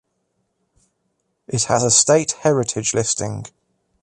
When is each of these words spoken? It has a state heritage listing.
It 1.47 1.65
has 1.65 1.83
a 1.83 1.91
state 1.91 2.31
heritage 2.39 2.95
listing. 2.95 3.45